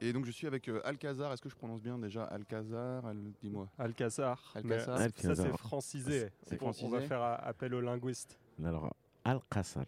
Et 0.00 0.12
donc 0.12 0.24
je 0.24 0.30
suis 0.30 0.46
avec 0.46 0.68
euh, 0.68 0.80
Alcazar. 0.84 1.32
Est-ce 1.32 1.42
que 1.42 1.48
je 1.48 1.56
prononce 1.56 1.82
bien 1.82 1.98
déjà 1.98 2.24
Alcazar? 2.24 3.04
Al... 3.06 3.18
Dis-moi. 3.42 3.68
Alcazar. 3.78 4.52
Alcazar. 4.54 4.98
Mais 4.98 5.04
Alcazar. 5.04 5.36
Ça, 5.36 5.42
c'est 5.44 5.56
francisé. 5.58 6.28
C'est 6.46 6.54
On- 6.62 6.68
On 6.68 6.72
francisé. 6.72 6.90
va 6.90 7.00
faire 7.02 7.20
a- 7.22 7.34
appel 7.34 7.74
au 7.74 7.80
linguiste. 7.80 8.38
Alors, 8.64 8.94
Al-Qassar. 9.24 9.84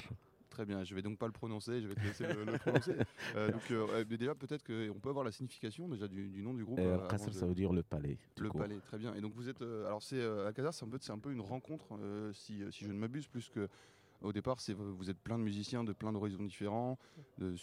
Très 0.51 0.67
bien. 0.67 0.85
Je 0.85 0.95
vais 0.95 1.01
donc 1.01 1.19
pas 1.19 1.25
le 1.27 1.33
prononcer. 1.33 1.81
Je 1.81 1.89
vais 1.89 1.95
te 1.95 2.01
laisser 2.01 2.27
le, 2.27 2.45
le 2.45 2.59
prononcer. 2.59 2.95
Euh, 3.37 3.51
donc 3.51 3.63
euh, 3.71 3.87
euh, 3.91 4.05
mais 4.11 4.19
déjà 4.19 4.35
peut-être 4.35 4.63
qu'on 4.63 5.01
peut 5.01 5.09
avoir 5.09 5.25
la 5.25 5.33
signification 5.33 5.89
déjà 5.89 6.07
du, 6.07 6.29
du 6.29 6.43
nom 6.43 6.53
du 6.53 6.65
groupe. 6.65 6.79
Euh, 6.79 6.99
euh, 7.11 7.27
de- 7.27 7.33
ça 7.33 7.47
veut 7.47 7.55
dire 7.55 7.73
le 7.73 7.83
palais. 7.83 8.19
Le 8.39 8.51
coup. 8.51 8.59
palais, 8.59 8.79
très 8.81 8.99
bien. 8.99 9.15
Et 9.15 9.23
donc 9.23 9.33
vous 9.35 9.49
êtes, 9.49 9.63
euh, 9.63 9.87
alors 9.87 10.03
c'est 10.03 10.21
euh, 10.21 10.47
Alcazar, 10.49 10.75
c'est 10.75 10.85
un 10.85 10.89
peu, 10.91 10.99
c'est 11.01 11.13
un 11.13 11.19
peu 11.19 11.33
une 11.33 11.41
rencontre, 11.41 11.87
euh, 11.99 12.31
si, 12.35 12.63
si 12.71 12.85
je 12.85 12.89
ne 12.93 12.99
m'abuse, 12.99 13.27
plus 13.29 13.49
que 13.49 13.67
au 14.23 14.33
départ, 14.33 14.61
c'est 14.61 14.73
vous 14.75 15.11
êtes 15.11 15.19
plein 15.19 15.39
de 15.39 15.43
musiciens 15.45 15.85
de 15.85 15.93
plein 15.93 16.13
d'horizons 16.13 16.45
différents. 16.45 16.99
de 17.39 17.55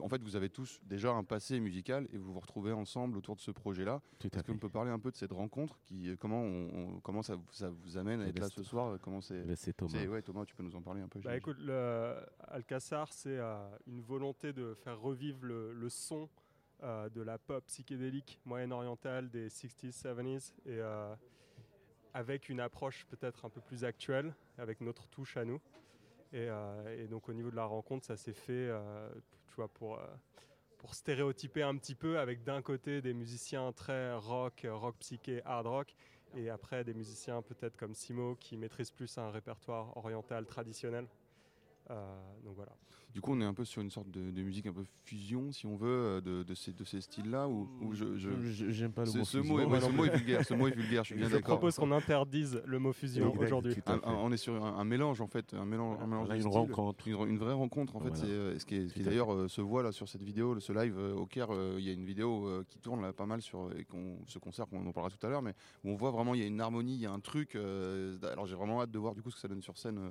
en 0.00 0.08
fait, 0.08 0.22
vous 0.22 0.36
avez 0.36 0.48
tous 0.50 0.80
déjà 0.84 1.10
un 1.12 1.24
passé 1.24 1.60
musical 1.60 2.06
et 2.12 2.18
vous 2.18 2.32
vous 2.32 2.40
retrouvez 2.40 2.72
ensemble 2.72 3.16
autour 3.18 3.36
de 3.36 3.40
ce 3.40 3.50
projet-là. 3.50 4.00
Est-ce 4.22 4.42
qu'on 4.42 4.58
peut 4.58 4.68
parler 4.68 4.90
un 4.90 4.98
peu 4.98 5.10
de 5.10 5.16
cette 5.16 5.32
rencontre, 5.32 5.78
qui, 5.84 6.08
euh, 6.10 6.16
comment, 6.16 6.40
on, 6.42 6.70
on- 6.96 7.00
comment 7.00 7.22
ça, 7.22 7.34
vous- 7.36 7.52
ça 7.52 7.70
vous 7.70 7.96
amène 7.96 8.20
à 8.20 8.28
être 8.28 8.38
là 8.38 8.48
ce 8.48 8.62
soir 8.62 8.98
Comment 9.00 9.20
c'est 9.20 9.44
Là, 9.44 9.56
C'est 9.56 9.72
Thomas. 9.74 10.04
ouais, 10.06 10.22
Thomas, 10.22 10.44
tu 10.44 10.54
peux 10.54 10.62
nous 10.62 10.76
en 10.76 10.82
parler 10.82 11.00
un 11.00 11.08
peu 11.08 11.18
Bah 11.20 11.22
j'imagine. 11.38 11.38
écoute, 11.38 11.58
le 11.60 12.14
Alcazar, 12.48 13.12
c'est 13.12 13.38
euh, 13.38 13.56
une 13.86 14.00
volonté 14.00 14.52
de 14.52 14.74
faire 14.74 14.98
revivre 15.00 15.38
le, 15.44 15.72
le 15.72 15.88
son 15.88 16.28
euh, 16.82 17.08
de 17.08 17.22
la 17.22 17.38
pop 17.38 17.64
psychédélique 17.66 18.40
moyen-orientale 18.44 19.30
des 19.30 19.48
60s, 19.48 20.02
70s, 20.02 20.52
et 20.66 20.78
euh, 20.80 21.14
avec 22.12 22.48
une 22.48 22.60
approche 22.60 23.06
peut-être 23.06 23.44
un 23.44 23.48
peu 23.50 23.60
plus 23.60 23.84
actuelle, 23.84 24.34
avec 24.58 24.80
notre 24.80 25.06
touche 25.08 25.36
à 25.36 25.44
nous. 25.44 25.60
Et, 26.34 26.48
euh, 26.48 27.04
et 27.04 27.06
donc 27.06 27.28
au 27.28 27.32
niveau 27.32 27.52
de 27.52 27.54
la 27.54 27.64
rencontre, 27.64 28.04
ça 28.04 28.16
s'est 28.16 28.32
fait, 28.32 28.66
euh, 28.68 29.08
tu 29.46 29.54
vois, 29.54 29.68
pour, 29.68 30.00
euh, 30.00 30.06
pour 30.78 30.96
stéréotyper 30.96 31.62
un 31.62 31.76
petit 31.76 31.94
peu, 31.94 32.18
avec 32.18 32.42
d'un 32.42 32.60
côté 32.60 33.00
des 33.00 33.14
musiciens 33.14 33.70
très 33.72 34.12
rock, 34.14 34.66
rock 34.68 34.96
psyché, 34.98 35.42
hard 35.44 35.68
rock, 35.68 35.94
et 36.34 36.50
après 36.50 36.82
des 36.82 36.92
musiciens 36.92 37.40
peut-être 37.40 37.76
comme 37.76 37.94
Simo 37.94 38.34
qui 38.34 38.56
maîtrisent 38.56 38.90
plus 38.90 39.16
un 39.16 39.30
répertoire 39.30 39.96
oriental 39.96 40.44
traditionnel. 40.44 41.06
Euh, 41.90 42.16
donc 42.44 42.54
voilà. 42.56 42.72
Du 43.12 43.20
coup, 43.20 43.32
on 43.32 43.40
est 43.40 43.44
un 43.44 43.54
peu 43.54 43.64
sur 43.64 43.80
une 43.80 43.90
sorte 43.90 44.10
de, 44.10 44.32
de 44.32 44.42
musique 44.42 44.66
un 44.66 44.72
peu 44.72 44.82
fusion, 45.04 45.52
si 45.52 45.66
on 45.66 45.76
veut, 45.76 45.86
euh, 45.88 46.20
de, 46.20 46.42
de 46.42 46.54
ces, 46.54 46.72
de 46.72 46.82
ces 46.82 47.00
styles-là, 47.00 47.46
ou, 47.46 47.68
ou 47.80 47.92
je, 47.94 48.16
je- 48.16 48.30
Je- 48.42 48.70
J'aime 48.70 48.90
pas 48.90 49.02
le 49.04 49.10
ce, 49.12 49.18
mot 49.18 49.24
ce 49.24 49.38
fusion. 49.40 49.54
mot, 49.54 49.60
est, 49.60 49.66
ouais, 49.66 49.80
ce 49.80 49.90
mot 49.90 50.04
est 50.04 50.16
vulgaire. 50.16 50.44
Ce 50.44 50.52
mot 50.54 50.66
est 50.66 50.74
vulgaire. 50.74 51.04
Je 51.04 51.08
suis 51.08 51.14
bien 51.14 51.28
Je 51.28 51.34
d'accord. 51.34 51.58
propose 51.58 51.76
qu'on 51.76 51.92
interdise 51.92 52.60
le 52.66 52.78
mot 52.80 52.92
fusion 52.92 53.32
aujourd'hui. 53.38 53.76
Un- 53.86 54.00
on 54.04 54.32
est 54.32 54.36
sur 54.36 54.54
un, 54.64 54.78
un 54.78 54.84
mélange 54.84 55.20
en 55.20 55.28
fait, 55.28 55.54
un 55.54 55.64
mélange, 55.64 55.98
un 56.02 56.08
mélange 56.08 56.28
Là, 56.28 56.34
de 56.34 56.40
une 56.40 56.48
styles. 56.50 56.58
rencontre. 56.58 57.06
Une, 57.06 57.28
une 57.28 57.38
vraie 57.38 57.52
rencontre 57.52 57.94
en 57.94 58.00
fait, 58.00 58.08
Voilà. 58.08 58.24
c'est 58.24 58.30
euh, 58.32 58.58
ce 58.58 58.66
qui, 58.66 58.74
est- 58.74 58.88
ce 58.88 58.94
qui 58.94 59.02
Tout 59.02 59.06
à 59.06 59.10
d'ailleurs 59.10 59.32
euh, 59.32 59.46
se 59.46 59.60
voit 59.60 59.84
là 59.84 59.92
sur 59.92 60.08
cette 60.08 60.22
vidéo, 60.24 60.58
ce 60.58 60.72
live 60.72 60.98
euh, 60.98 61.14
au 61.14 61.26
Caire. 61.26 61.52
euh, 61.54 61.76
Il 61.78 61.84
y 61.84 61.90
a 61.90 61.92
une 61.92 62.04
vidéo 62.04 62.48
euh, 62.48 62.64
qui 62.68 62.80
tourne 62.80 63.00
là 63.00 63.12
pas 63.12 63.26
mal 63.26 63.42
sur 63.42 63.70
et 63.78 63.86
ce 64.26 64.40
concert 64.40 64.66
qu'on 64.66 64.84
en 64.84 64.92
parlera 64.92 65.14
tout 65.16 65.24
à 65.24 65.30
l'heure, 65.30 65.42
mais 65.42 65.54
où 65.84 65.90
on 65.90 65.94
voit 65.94 66.10
vraiment 66.10 66.34
il 66.34 66.40
y 66.40 66.44
a 66.44 66.46
une 66.46 66.60
harmonie, 66.60 66.94
il 66.96 67.00
y 67.00 67.06
a 67.06 67.12
un 67.12 67.20
truc. 67.20 67.54
euh, 67.54 68.18
alors 68.32 68.46
j'ai 68.46 68.56
vraiment 68.56 68.82
hâte 68.82 68.90
de 68.90 68.98
voir 68.98 69.14
du 69.14 69.22
coup 69.22 69.30
ce 69.30 69.36
que 69.36 69.40
ça 69.40 69.46
donne 69.46 69.62
sur 69.62 69.78
scène. 69.78 70.10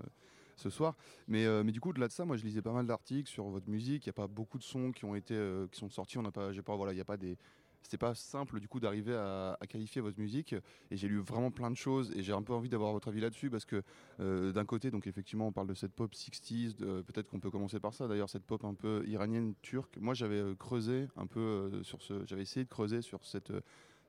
Ce 0.55 0.69
soir, 0.69 0.95
mais, 1.27 1.45
euh, 1.45 1.63
mais 1.63 1.71
du 1.71 1.79
coup 1.79 1.89
au-delà 1.89 2.07
de 2.07 2.11
ça, 2.13 2.25
moi 2.25 2.37
je 2.37 2.43
lisais 2.43 2.61
pas 2.61 2.71
mal 2.71 2.85
d'articles 2.85 3.29
sur 3.29 3.45
votre 3.45 3.69
musique. 3.69 4.05
Il 4.05 4.07
y 4.07 4.11
a 4.11 4.13
pas 4.13 4.27
beaucoup 4.27 4.57
de 4.57 4.63
sons 4.63 4.91
qui 4.91 5.05
ont 5.05 5.15
été 5.15 5.35
euh, 5.35 5.67
qui 5.71 5.79
sont 5.79 5.89
sortis. 5.89 6.17
On 6.17 6.21
n'a 6.21 6.31
pas, 6.31 6.51
j'ai 6.51 6.61
pas, 6.61 6.75
voilà, 6.75 6.93
il 6.93 6.99
a 6.99 7.05
pas 7.05 7.17
des, 7.17 7.37
c'était 7.81 7.97
pas 7.97 8.15
simple 8.15 8.59
du 8.59 8.67
coup 8.67 8.79
d'arriver 8.79 9.13
à, 9.13 9.57
qualifier 9.67 10.01
votre 10.01 10.19
musique. 10.19 10.55
Et 10.91 10.97
j'ai 10.97 11.07
lu 11.07 11.19
vraiment 11.19 11.51
plein 11.51 11.69
de 11.69 11.75
choses 11.75 12.11
et 12.15 12.23
j'ai 12.23 12.33
un 12.33 12.41
peu 12.41 12.53
envie 12.53 12.69
d'avoir 12.69 12.93
votre 12.93 13.09
avis 13.09 13.21
là-dessus 13.21 13.49
parce 13.49 13.65
que 13.65 13.83
euh, 14.19 14.51
d'un 14.51 14.65
côté, 14.65 14.91
donc 14.91 15.07
effectivement, 15.07 15.47
on 15.47 15.51
parle 15.51 15.67
de 15.67 15.73
cette 15.73 15.93
pop 15.93 16.13
60s. 16.13 16.75
de- 16.77 17.01
Peut-être 17.01 17.27
qu'on 17.27 17.39
peut 17.39 17.51
commencer 17.51 17.79
par 17.79 17.93
ça. 17.93 18.07
D'ailleurs, 18.07 18.29
cette 18.29 18.45
pop 18.45 18.63
un 18.63 18.73
peu 18.73 19.03
iranienne, 19.07 19.53
turque. 19.61 19.97
Moi, 19.97 20.13
j'avais 20.13 20.41
creusé 20.57 21.07
un 21.17 21.27
peu 21.27 21.81
sur 21.83 22.01
ce. 22.01 22.25
J'avais 22.25 22.43
essayé 22.43 22.63
de 22.63 22.69
creuser 22.69 23.01
sur 23.01 23.25
cette. 23.25 23.51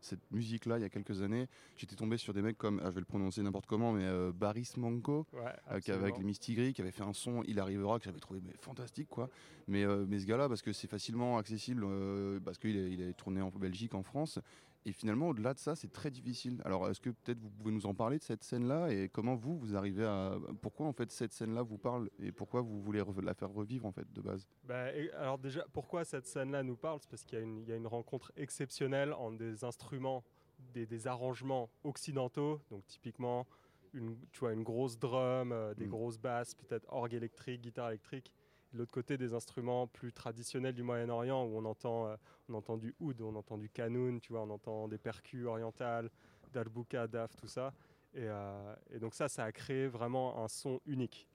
Cette 0.04 0.30
musique-là, 0.30 0.78
il 0.78 0.82
y 0.82 0.84
a 0.84 0.90
quelques 0.90 1.22
années, 1.22 1.46
j'étais 1.76 1.96
tombé 1.96 2.18
sur 2.18 2.34
des 2.34 2.42
mecs 2.42 2.58
comme, 2.58 2.78
ah, 2.82 2.88
je 2.88 2.90
vais 2.90 3.00
le 3.00 3.06
prononcer 3.06 3.42
n'importe 3.42 3.66
comment, 3.66 3.92
mais 3.92 4.04
euh, 4.04 4.32
Baris 4.32 4.70
Manko, 4.76 5.26
Ouais, 5.32 5.40
euh, 5.70 5.80
qui 5.80 5.90
avait- 5.90 6.02
avec 6.04 6.18
les 6.18 6.24
Mistigris, 6.24 6.74
qui 6.74 6.82
avait 6.82 6.90
fait 6.90 7.02
un 7.02 7.14
son 7.14 7.42
Il 7.48 7.58
arrivera, 7.58 7.98
que 7.98 8.04
j'avais 8.04 8.20
trouvé 8.20 8.40
mais, 8.44 8.52
fantastique, 8.60 9.08
quoi. 9.08 9.30
Mais, 9.66 9.82
euh, 9.84 10.04
mais 10.06 10.18
ce 10.20 10.26
gars-là, 10.26 10.48
parce 10.48 10.60
que 10.60 10.72
c'est 10.72 10.88
facilement 10.88 11.38
accessible, 11.38 11.86
parce 12.44 12.58
qu'il 12.58 12.76
est, 12.76 12.92
il 12.92 13.00
est 13.00 13.14
tourné 13.14 13.40
en 13.40 13.48
Belgique, 13.50 13.94
en 13.94 14.02
France, 14.02 14.38
et 14.86 14.92
finalement, 14.92 15.28
au-delà 15.28 15.54
de 15.54 15.58
ça, 15.58 15.74
c'est 15.74 15.92
très 15.92 16.10
difficile. 16.10 16.60
Alors, 16.64 16.88
est-ce 16.90 17.00
que 17.00 17.10
peut-être 17.10 17.40
vous 17.40 17.50
pouvez 17.50 17.72
nous 17.72 17.86
en 17.86 17.94
parler 17.94 18.18
de 18.18 18.22
cette 18.22 18.44
scène-là 18.44 18.90
et 18.92 19.08
comment 19.08 19.34
vous, 19.34 19.56
vous 19.58 19.74
arrivez 19.74 20.04
à. 20.04 20.36
Pourquoi, 20.60 20.86
en 20.86 20.92
fait, 20.92 21.10
cette 21.10 21.32
scène-là 21.32 21.62
vous 21.62 21.78
parle 21.78 22.10
et 22.18 22.32
pourquoi 22.32 22.60
vous 22.60 22.80
voulez 22.82 23.02
la 23.22 23.34
faire 23.34 23.50
revivre, 23.50 23.86
en 23.86 23.92
fait, 23.92 24.10
de 24.12 24.20
base? 24.20 24.46
Bah, 24.64 24.92
et- 24.94 25.10
alors 25.12 25.38
déjà, 25.38 25.64
pourquoi 25.72 26.04
cette 26.04 26.26
scène-là 26.26 26.62
nous 26.62 26.76
parle? 26.76 26.98
C'est 27.00 27.08
parce 27.10 27.24
qu'il 27.24 27.38
y, 27.38 27.40
a 27.40 27.44
une- 27.44 27.58
il 27.62 27.68
y 27.68 27.72
a 27.72 27.76
une 27.76 27.86
rencontre 27.86 28.30
exceptionnelle 28.36 29.12
entre 29.14 29.38
des 29.38 29.64
instruments, 29.64 30.22
des, 30.74 30.86
des 30.86 31.06
arrangements 31.06 31.70
occidentaux, 31.82 32.60
donc 32.70 32.86
typiquement 32.86 33.46
une, 33.92 34.16
tu 34.32 34.40
vois, 34.40 34.52
une 34.52 34.64
grosse 34.64 34.98
drum, 34.98 35.52
euh, 35.52 35.72
des 35.74 35.86
Mm. 35.86 35.90
grosses 35.90 36.18
basses, 36.18 36.54
peut-être 36.54 36.84
orgue 36.92 37.14
électrique, 37.14 37.60
guitare 37.62 37.88
électrique. 37.90 38.32
De 38.74 38.80
l'autre 38.80 38.92
côté, 38.92 39.16
des 39.16 39.34
instruments 39.34 39.86
plus 39.86 40.12
traditionnels 40.12 40.74
du 40.74 40.82
Moyen-Orient 40.82 41.44
où 41.44 41.56
on 41.56 41.64
entend, 41.64 42.08
euh, 42.08 42.16
on 42.48 42.54
entend 42.54 42.76
du 42.76 42.92
oud, 42.98 43.20
on 43.22 43.36
entend 43.36 43.56
du 43.56 43.68
kanoun, 43.68 44.20
tu 44.20 44.32
vois, 44.32 44.42
on 44.42 44.50
entend 44.50 44.88
des 44.88 44.98
percus 44.98 45.46
orientales, 45.46 46.10
darbouka, 46.52 47.06
daf, 47.06 47.36
tout 47.36 47.46
ça. 47.46 47.72
Et, 48.14 48.22
euh, 48.22 48.74
et 48.90 48.98
donc 48.98 49.14
ça, 49.14 49.28
ça 49.28 49.44
a 49.44 49.52
créé 49.52 49.86
vraiment 49.86 50.42
un 50.42 50.48
son 50.48 50.80
unique. 50.86 51.28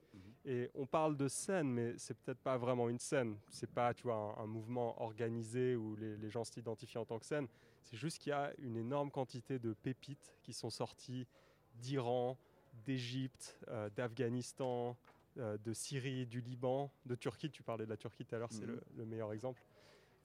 Et 0.44 0.70
on 0.74 0.86
parle 0.86 1.16
de 1.16 1.30
scène, 1.30 1.70
mais 1.72 1.98
c'est 1.98 2.14
peut-être 2.14 2.42
pas 2.42 2.58
vraiment 2.58 2.90
une 2.90 3.00
scène. 3.00 3.38
C'est 3.48 3.72
pas, 3.72 3.94
tu 3.94 4.04
vois, 4.04 4.36
un, 4.38 4.44
un 4.44 4.48
mouvement 4.48 5.02
organisé 5.02 5.78
où 5.78 5.96
les, 5.96 6.18
les 6.18 6.30
gens 6.30 6.44
s'identifient 6.44 6.98
en 6.98 7.06
tant 7.06 7.20
que 7.20 7.26
scène. 7.26 7.48
C'est 7.84 7.96
juste 7.96 8.18
qu'il 8.18 8.32
y 8.32 8.34
a 8.34 8.52
une 8.58 8.76
énorme 8.76 9.12
quantité 9.12 9.60
de 9.60 9.72
pépites 9.72 10.36
qui 10.44 10.52
sont 10.52 10.70
sorties 10.70 11.26
d'Iran, 11.76 12.38
d'Égypte, 12.86 13.58
euh, 13.70 13.90
d'Afghanistan, 13.96 14.98
euh, 15.40 15.58
de 15.58 15.74
Syrie, 15.74 16.26
du 16.28 16.42
Liban, 16.42 16.92
de 17.06 17.16
Turquie. 17.16 17.50
Tu 17.50 17.64
parlais 17.64 17.86
de 17.86 17.90
la 17.90 17.98
Turquie 17.98 18.26
tout 18.26 18.36
à 18.36 18.40
l'heure, 18.40 18.52
c'est 18.52 18.66
Mhm. 18.66 18.74
le, 18.76 18.82
le 18.98 19.06
meilleur 19.06 19.34
exemple. 19.34 19.64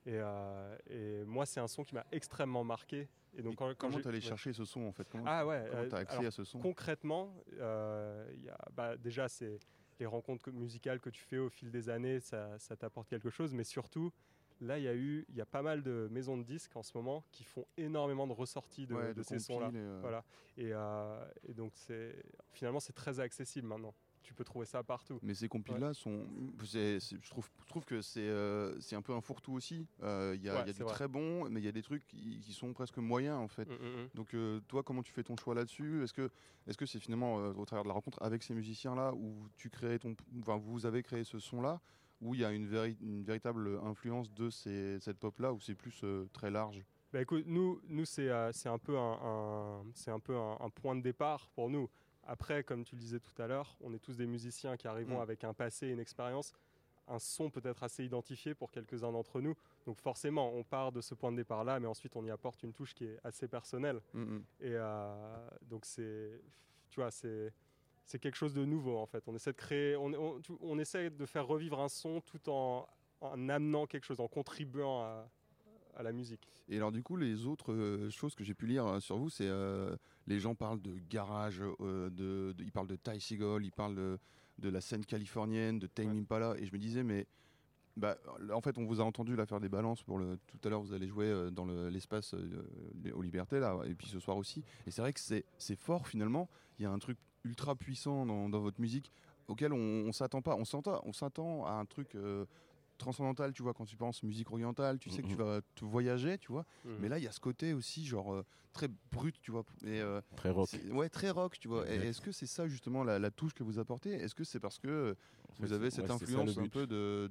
Et, 0.07 0.19
euh, 0.19 0.77
et 0.91 1.25
moi, 1.25 1.47
c'est 1.47 1.61
un 1.61 1.67
son 1.69 1.83
qui 1.85 1.95
m'a 1.95 2.05
extrêmement 2.13 2.65
marqué. 2.65 3.09
Et 3.37 3.43
donc, 3.43 3.55
Et 3.55 3.57
quand, 3.57 3.69
quand 3.71 3.75
Comment 3.89 4.01
t'allais 4.01 4.17
ouais. 4.19 4.21
chercher 4.21 4.53
ce 4.53 4.65
son, 4.65 4.83
en 4.83 4.93
fait? 4.93 5.09
Comment 5.09 5.25
Ah 5.27 5.47
ouais. 5.47 5.65
comment 5.71 5.83
euh, 5.83 5.89
t'as 5.89 5.99
accès 5.99 6.17
alors, 6.17 6.27
à 6.29 6.31
ce 6.31 6.45
son? 6.45 6.59
Concrètement, 6.59 7.35
y 7.53 7.61
a, 7.61 8.69
bah, 8.75 8.97
déjà, 8.97 9.29
c'est 9.29 9.59
les 9.99 10.07
rencontres 10.07 10.51
musicales 10.51 11.01
que 11.01 11.09
tu 11.11 11.23
fais 11.23 11.39
au 11.39 11.49
fil 11.49 11.71
des 11.71 11.89
années, 11.89 12.21
ça, 12.21 12.59
ça 12.59 12.77
t'apporte 12.77 13.09
quelque 13.09 13.31
chose. 13.31 13.55
Mais 13.55 13.65
surtout, 13.65 14.13
là, 14.61 14.79
il 14.79 14.85
y 14.85 14.89
a 14.89 14.95
eu, 14.95 15.25
il 15.31 15.37
y 15.37 15.41
a 15.41 15.47
pas 15.47 15.63
mal 15.63 15.83
de 15.83 16.09
maisons 16.11 16.37
de 16.37 16.43
disques 16.43 16.77
en 16.77 16.83
ce 16.83 16.97
moment 16.97 17.25
qui 17.33 17.45
font 17.45 17.65
énormément 17.77 18.27
de 18.27 18.33
ressorties 18.33 18.87
de, 18.87 18.95
Ouais, 18.95 19.15
de 19.15 19.23
ces 19.23 19.39
sons-là. 19.39 19.69
et, 19.73 19.77
euh, 19.77 19.99
Voilà. 20.01 20.25
Et, 20.59 20.71
euh, 20.73 21.25
et 21.49 21.55
donc, 21.55 21.73
finalement, 22.53 22.81
c'est 22.81 22.93
très 22.93 23.21
accessible 23.21 23.67
maintenant. 23.69 23.95
Tu 24.25 24.33
peux 24.33 24.43
trouver 24.43 24.65
ça 24.65 24.83
partout. 24.83 25.19
Mais 25.23 25.35
ces 25.35 25.49
compiles-là 25.49 25.93
sont. 25.93 26.27
je, 26.63 27.31
trouve, 27.31 27.49
je 27.63 27.69
trouve 27.69 27.85
que 27.85 28.01
c'est 28.01 28.27
euh, 28.27 28.81
c'est 28.81 28.97
un 28.97 29.03
peu 29.03 29.13
un 29.13 29.21
fourre-tout 29.21 29.53
aussi. 29.53 29.87
Euh, 30.03 30.33
Il 30.35 30.43
y 30.43 30.49
a, 30.49 30.55
Ouais, 30.55 30.61
il 30.63 30.67
y 30.67 30.71
a 30.71 30.73
c'est 30.73 30.79
du 30.79 30.83
vrai. 30.83 30.95
très 30.95 31.09
bon, 31.09 31.49
mais 31.51 31.61
il 31.61 31.65
y 31.65 31.69
a 31.69 31.73
des 31.73 31.83
trucs 31.83 32.07
qui, 32.07 32.41
qui 32.41 32.53
sont 32.55 32.73
presque 32.73 32.97
moyens 32.97 33.37
en 33.39 33.49
fait. 33.49 33.69
Mm, 33.69 33.73
mm, 33.75 34.03
mm. 34.05 34.09
Donc 34.15 34.35
euh, 34.35 34.61
toi, 34.67 34.83
comment 34.83 35.03
tu 35.03 35.13
fais 35.13 35.23
ton 35.23 35.37
choix 35.37 35.55
là-dessus? 35.55 36.03
Est-ce 36.03 36.15
que 36.79 36.87
c'est 36.87 36.99
finalement 37.01 37.39
euh, 37.39 37.53
au 37.53 37.67
travers 37.67 37.83
de 37.85 37.89
la 37.89 37.95
rencontre 37.95 38.21
avec 38.23 38.43
ces 38.43 38.55
musiciens-là 38.55 39.13
où 39.15 39.47
tu 39.59 39.69
crées 39.69 39.99
ton, 39.99 40.17
enfin 40.41 40.57
vous 40.57 40.87
avez 40.87 41.03
créé 41.03 41.23
ce 41.25 41.39
son-là, 41.39 41.81
où 42.23 42.35
il 42.35 42.41
y 42.41 42.45
a 42.47 42.51
une, 42.53 42.67
véri- 42.67 42.97
une 43.03 43.23
véritable 43.25 43.79
influence 43.85 44.33
de 44.33 44.49
ces, 44.49 44.99
cette 45.01 45.19
pop-là, 45.19 45.53
ou 45.53 45.61
c'est 45.61 45.75
plus 45.75 46.01
euh, 46.03 46.27
très 46.33 46.51
large? 46.51 46.83
Bah 47.13 47.21
écoute, 47.21 47.45
nous, 47.47 47.81
nous 47.89 48.07
c'est 48.07 48.31
euh, 48.31 48.51
un 48.65 48.79
peu, 48.79 48.97
un, 48.99 49.19
un- 49.23 49.85
c'est 49.95 50.11
un, 50.11 50.19
peu 50.19 50.35
un, 50.35 50.57
un 50.61 50.71
point 50.71 50.97
de 50.97 51.03
départ 51.03 51.49
pour 51.51 51.69
nous. 51.69 51.91
Après, 52.27 52.65
comme 52.65 52.85
tu 52.85 52.95
le 52.95 53.01
disais 53.01 53.21
tout 53.21 53.43
à 53.43 53.47
l'heure, 53.47 53.77
on 53.81 53.93
est 53.95 53.99
tous 53.99 54.17
des 54.17 54.27
musiciens 54.27 54.77
qui 54.77 54.87
arrivons 54.89 55.19
Mm. 55.19 55.23
avec 55.23 55.45
un 55.45 55.55
passé, 55.55 55.89
une 55.89 56.01
expérience, 56.01 56.53
un 57.07 57.19
son 57.19 57.51
peut-être 57.51 57.83
assez 57.83 58.03
identifié 58.05 58.55
pour 58.55 58.71
quelques-uns 58.71 59.13
d'entre 59.13 59.41
nous. 59.43 59.55
Donc 59.85 59.99
forcément, 60.01 60.53
on 60.55 60.65
part 60.65 60.91
de 60.91 61.01
ce 61.03 61.15
point 61.15 61.31
de 61.33 61.37
départ-là, 61.37 61.79
mais 61.81 61.87
ensuite 61.87 62.17
on 62.17 62.25
y 62.25 62.31
apporte 62.31 62.63
une 62.63 62.73
touche 62.73 62.95
qui 62.95 63.05
est 63.05 63.19
assez 63.25 63.47
personnelle. 63.47 64.01
Mm, 64.15 64.21
mm. 64.23 64.45
Et 64.61 64.73
euh, 64.75 65.49
donc 65.63 65.85
c'est, 65.85 66.41
tu 66.91 67.01
vois, 67.01 67.11
c'est 67.11 67.53
c'est 68.07 68.19
quelque 68.19 68.37
chose 68.37 68.53
de 68.55 68.65
nouveau 68.67 68.99
en 68.99 69.07
fait. 69.07 69.27
On 69.29 69.35
essaie 69.35 69.53
de 69.53 69.57
créer, 69.57 69.97
on, 69.97 70.07
on, 70.13 70.41
tu- 70.41 70.53
on 70.61 70.79
essaie 70.79 71.09
de 71.11 71.25
faire 71.27 71.47
revivre 71.47 71.81
un 71.81 71.89
son 71.89 72.21
tout 72.21 72.49
en, 72.51 72.87
en 73.23 73.49
amenant 73.49 73.87
quelque 73.87 74.05
chose, 74.05 74.21
en 74.21 74.29
contribuant 74.29 75.01
à, 75.03 75.29
à 75.97 76.03
la 76.03 76.13
musique. 76.13 76.47
Et 76.69 76.77
alors 76.77 76.93
du 76.93 77.03
coup, 77.03 77.17
les 77.17 77.47
autres 77.47 77.73
euh, 77.73 78.11
choses 78.11 78.35
que 78.35 78.45
j'ai 78.45 78.55
pu 78.55 78.67
lire 78.67 78.87
euh, 78.87 79.01
sur 79.01 79.17
vous, 79.19 79.31
c'est 79.31 79.49
euh, 79.49 79.97
les 80.27 80.39
gens 80.41 80.55
parlent 80.55 80.81
de 80.81 80.97
garage, 81.11 81.59
de, 81.59 82.09
de- 82.11 82.55
ils 82.61 82.73
parlent 82.73 82.87
de 82.89 82.97
Ty 82.97 83.21
Segall, 83.21 83.65
ils 83.65 83.73
parlent 83.73 83.95
de, 83.97 84.19
de 84.59 84.69
la 84.69 84.81
scène 84.81 85.05
californienne, 85.05 85.79
de 85.79 85.87
Tame 85.87 86.09
Ouais. 86.13 86.21
Impala, 86.21 86.55
et 86.59 86.67
je 86.67 86.73
me 86.73 86.79
disais, 86.79 87.03
mais 87.03 87.27
bah, 87.97 88.17
en 88.53 88.61
fait, 88.61 88.77
on 88.79 88.85
vous 88.87 89.01
a 89.01 89.05
entendu 89.05 89.37
là 89.37 89.47
faire 89.47 89.61
des 89.61 89.69
balances 89.69 90.03
pour 90.03 90.19
le. 90.19 90.37
Tout 90.49 90.59
à 90.65 90.69
l'heure, 90.69 90.83
vous 90.83 90.95
allez 90.95 91.07
jouer 91.07 91.27
euh, 91.27 91.51
dans 91.51 91.65
le- 91.65 91.89
l'espace 91.91 92.35
euh, 92.35 93.13
aux 93.15 93.23
Libertés 93.23 93.61
là, 93.61 93.79
et 93.87 93.95
puis 93.95 94.09
ce 94.09 94.19
soir 94.19 94.37
aussi. 94.37 94.65
Et 94.87 94.91
c'est 94.91 95.01
vrai 95.01 95.13
que 95.13 95.21
c'est 95.21 95.77
fort 95.77 96.09
finalement. 96.09 96.49
Il 96.79 96.83
y 96.83 96.87
a 96.87 96.91
un 96.91 96.99
truc 96.99 97.19
ultra 97.45 97.77
puissant 97.77 98.27
dans, 98.27 98.49
dans 98.49 98.59
votre 98.61 98.81
musique 98.81 99.13
auquel 99.47 99.73
on, 99.73 99.77
on 100.09 100.13
s'attend 100.13 100.43
pas. 100.43 100.57
On 100.57 100.65
s'entend, 100.65 101.01
on 101.05 101.13
s'attend 101.13 101.67
à 101.67 101.73
un 101.73 101.85
truc. 101.85 102.15
euh, 102.17 102.47
transcendantal, 102.99 103.53
tu 103.53 103.63
vois, 103.63 103.75
quand 103.75 103.85
tu 103.85 103.97
penses 103.97 104.23
musique 104.23 104.51
orientale, 104.51 104.99
tu 104.99 105.11
sais 105.11 105.23
que 105.23 105.29
tu 105.29 105.35
Mhm. 105.37 105.43
vas 105.45 105.61
te 105.75 105.85
voyager, 105.85 106.39
tu 106.39 106.53
vois. 106.53 106.65
Mhm. 106.85 106.97
Mais 107.01 107.09
là, 107.09 107.19
il 107.19 107.25
y 107.25 107.29
a 107.29 107.33
ce 107.33 107.41
côté 107.41 107.73
aussi, 107.75 108.05
genre, 108.07 108.33
euh, 108.35 108.45
très 108.73 108.89
brut, 109.13 109.41
tu 109.41 109.51
vois. 109.51 109.65
Et, 109.83 110.01
euh, 110.01 110.21
Très 110.37 110.51
rock. 110.51 110.71
ouais, 110.91 111.09
très 111.09 111.31
rock, 111.31 111.59
tu 111.59 111.69
vois. 111.69 111.89
Est-ce 111.89 112.21
que 112.21 112.33
c'est 112.33 112.47
ça, 112.47 112.67
justement, 112.69 113.05
la, 113.05 113.19
la 113.19 113.31
touche 113.31 113.55
que 113.55 113.63
vous 113.63 113.79
apportez? 113.79 114.11
Est-ce 114.11 114.35
que 114.35 114.45
c'est 114.45 114.61
parce 114.61 114.79
que 114.79 114.89
euh, 114.89 115.15
En 115.49 115.55
vous 115.63 115.69
fait, 115.69 115.75
avez 115.75 115.85
ouais, 115.85 115.91
cette 115.91 116.07
ça, 116.09 116.15
influence 116.15 116.59
un 116.59 116.69
peu 116.69 116.87
de, 116.87 117.31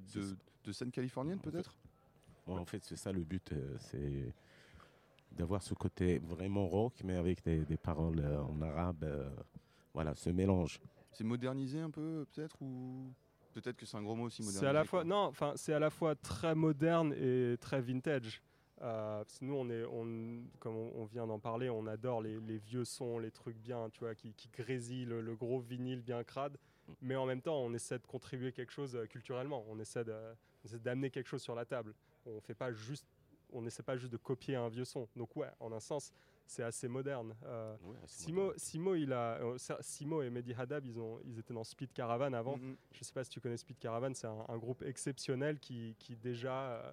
scène 0.71 0.91
californienne, 0.91 1.39
En 1.39 1.43
fait, 1.43 1.51
peut-être 1.51 1.75
Ouais, 2.47 2.59
en 2.59 2.65
fait, 2.65 2.83
c'est 2.83 2.97
ça 2.97 3.11
le 3.13 3.23
but, 3.23 3.53
euh, 3.53 3.77
c'est 3.79 4.33
d'avoir 5.31 5.63
ce 5.63 5.73
côté 5.73 6.19
vraiment 6.19 6.67
rock, 6.67 6.93
mais 7.03 7.15
avec 7.15 7.43
des, 7.43 7.63
des 7.65 7.77
paroles 7.77 8.19
euh, 8.19 8.41
en 8.43 8.61
arabe. 8.61 9.03
euh, 9.03 9.29
voilà, 9.93 10.13
ce 10.15 10.29
mélange. 10.29 10.79
C'est 11.13 11.23
modernisé 11.23 11.79
un 11.79 11.91
peu, 11.91 12.25
peut-être 12.33 12.61
Ou? 12.61 13.13
Peut-être 13.53 13.77
que 13.77 13.85
c'est 13.85 13.97
un 13.97 14.03
gros 14.03 14.15
mot 14.15 14.25
aussi, 14.25 14.41
modernisé 14.41 14.59
C'est 14.61 14.69
à 14.69 14.73
la 14.73 14.83
fois 14.83 15.03
non, 15.03 15.23
enfin 15.23 15.53
c'est 15.55 15.73
à 15.73 15.79
la 15.79 15.89
fois 15.89 16.15
très 16.15 16.55
moderne 16.55 17.13
et 17.13 17.55
très 17.59 17.81
vintage. 17.81 18.41
Euh, 18.81 19.23
nous 19.41 19.53
on 19.53 19.69
est, 19.69 19.85
on, 19.85 20.41
comme 20.59 20.75
on, 20.75 21.05
vient 21.05 21.25
d'en 21.25 21.39
parler, 21.39 21.69
on 21.69 21.87
adore 21.87 22.21
les, 22.21 22.39
les 22.41 22.57
vieux 22.57 22.83
sons, 22.83 23.19
les 23.19 23.31
trucs 23.31 23.57
bien, 23.57 23.89
tu 23.91 23.99
vois, 23.99 24.15
qui, 24.15 24.33
qui 24.33 24.49
grésillent, 24.49 25.05
le, 25.05 25.21
le 25.21 25.35
gros 25.35 25.59
vinyle 25.59 26.01
bien 26.01 26.23
crade. 26.23 26.57
Mais 27.01 27.15
en 27.15 27.25
même 27.25 27.41
temps, 27.41 27.59
on 27.59 27.73
essaie 27.73 27.97
de 27.97 28.05
contribuer 28.05 28.51
quelque 28.51 28.71
chose 28.71 28.95
euh, 28.95 29.05
culturellement. 29.05 29.63
On 29.69 29.79
essaie 29.79 30.03
de, 30.03 30.11
on 30.13 30.67
essaie 30.67 30.79
d'amener 30.79 31.09
quelque 31.09 31.27
chose 31.27 31.41
sur 31.41 31.55
la 31.55 31.65
table. 31.65 31.93
On 32.25 32.41
fait 32.41 32.55
pas 32.55 32.71
juste, 32.71 33.07
on 33.51 33.61
n'essaie 33.61 33.83
pas 33.83 33.97
juste 33.97 34.11
de 34.11 34.17
copier 34.17 34.55
un 34.55 34.69
vieux 34.69 34.85
son. 34.85 35.07
Donc 35.15 35.35
ouais, 35.35 35.49
en 35.59 35.71
un 35.71 35.79
sens, 35.79 36.11
c'est 36.45 36.63
assez 36.63 36.87
moderne. 36.87 37.35
Euh, 37.45 37.75
Ouais, 37.83 37.95
Simo, 38.05 38.41
moderne. 38.41 38.59
Simo, 38.59 38.95
il 38.95 39.13
a, 39.13 39.35
euh, 39.41 39.57
ça- 39.57 39.77
Simo 39.81 40.21
et 40.21 40.29
Mehdi 40.29 40.53
Haddad, 40.53 40.85
ils, 40.85 40.99
ont, 40.99 41.19
ils 41.25 41.39
étaient 41.39 41.53
dans 41.53 41.63
Speed 41.63 41.91
Caravan 41.93 42.33
avant. 42.33 42.57
Mhm. 42.57 42.75
Je 42.91 42.99
ne 42.99 43.03
sais 43.03 43.13
pas 43.13 43.23
si 43.23 43.29
tu 43.29 43.39
connais 43.39 43.57
Speed 43.57 43.77
Caravan, 43.79 44.13
c'est 44.13 44.27
un, 44.27 44.45
un 44.47 44.57
groupe 44.57 44.81
exceptionnel 44.83 45.59
qui, 45.59 45.95
qui 45.99 46.15
déjà, 46.15 46.53
euh, 46.71 46.91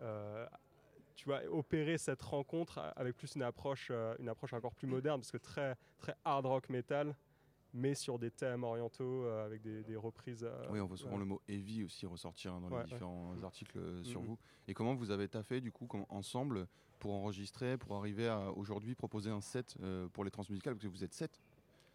euh, 0.00 0.46
tu 1.14 1.26
vois, 1.26 1.40
cette 1.98 2.22
rencontre 2.22 2.78
avec 2.96 3.16
plus 3.16 3.34
une 3.34 3.42
approche, 3.42 3.88
euh, 3.90 4.14
une 4.18 4.28
approche 4.28 4.52
encore 4.54 4.74
plus 4.74 4.86
moderne, 4.86 5.20
parce 5.20 5.30
que 5.30 5.36
très, 5.38 5.76
très 5.98 6.14
hard 6.24 6.46
rock 6.46 6.68
metal, 6.70 7.14
mais 7.74 7.94
sur 7.94 8.18
des 8.18 8.30
thèmes 8.30 8.64
orientaux 8.64 9.24
euh, 9.24 9.44
avec 9.46 9.62
des, 9.62 9.82
des 9.82 9.96
reprises. 9.96 10.44
euh, 10.44 10.66
Oui, 10.70 10.80
on 10.80 10.86
voit 10.86 10.96
souvent 10.96 11.12
ouais. 11.14 11.18
le 11.20 11.24
mot 11.24 11.40
heavy 11.48 11.84
aussi 11.84 12.06
ressortir 12.06 12.52
hein, 12.54 12.60
dans 12.60 12.68
Ouais, 12.68 12.84
les 12.84 12.90
différents 12.90 13.34
articles 13.42 13.78
euh, 13.78 14.02
sur 14.04 14.20
Mhm. 14.20 14.26
vous. 14.28 14.38
Et 14.68 14.74
comment 14.74 14.94
vous 14.94 15.10
avez 15.10 15.28
taffé 15.28 15.60
du 15.60 15.72
coup 15.72 15.86
comme- 15.86 16.06
ensemble 16.08 16.66
pour 16.98 17.14
enregistrer, 17.14 17.76
pour 17.78 17.96
arriver 17.96 18.28
à 18.28 18.52
aujourd'hui 18.52 18.94
proposer 18.94 19.30
un 19.30 19.40
set 19.40 19.76
pour 20.12 20.24
les 20.24 20.30
transmusicales 20.30 20.74
parce 20.74 20.84
que 20.84 20.88
vous 20.88 21.02
êtes 21.04 21.14
sept. 21.14 21.40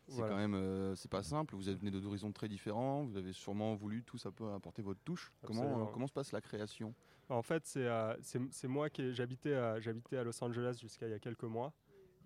C'est 0.10 0.16
Voilà. 0.16 0.32
quand 0.36 0.38
même, 0.48 0.96
c'est 0.96 1.12
pas 1.12 1.24
simple. 1.24 1.56
Vous 1.56 1.70
êtes 1.70 1.78
venez 1.80 1.92
d'horizons 1.92 2.32
très 2.32 2.48
différents. 2.48 3.04
Vous 3.06 3.16
avez 3.18 3.32
sûrement 3.34 3.76
voulu 3.76 4.04
tous 4.04 4.26
un 4.26 4.32
peu 4.32 4.52
apporter 4.54 4.82
votre 4.82 5.00
touche. 5.02 5.32
Comment, 5.46 5.62
Absolument. 5.64 5.86
comment 5.88 6.08
se 6.08 6.14
passe 6.14 6.32
la 6.32 6.42
création? 6.42 6.94
En 7.30 7.42
fait, 7.42 7.66
c'est 7.66 8.68
moi 8.68 8.90
qui 8.90 9.02
ai- 9.02 9.14
j'habitais 9.14 9.82
j'habitais 9.82 10.18
à 10.18 10.24
Los 10.24 10.42
Angeles 10.44 10.78
jusqu'à 10.82 11.08
il 11.08 11.12
y 11.12 11.14
a 11.14 11.20
quelques 11.20 11.44
mois. 11.44 11.74